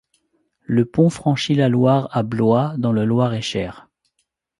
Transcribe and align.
Le 0.65 0.85
pont 0.85 1.11
franchit 1.11 1.53
la 1.53 1.69
Loire 1.69 2.09
à 2.09 2.23
Blois 2.23 2.73
dans 2.79 2.91
le 2.91 3.05
Loir-et-Cher. 3.05 3.87